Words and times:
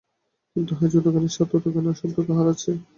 কিন্তু 0.55 0.71
হায়, 0.77 0.91
যতখানি 0.93 1.29
সাধ 1.31 1.47
ততখানি 1.51 1.89
সাধ্য 1.99 2.17
কাহার 2.27 2.47
আছে। 2.53 2.69